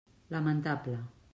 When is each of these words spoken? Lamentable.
Lamentable. 0.31 0.97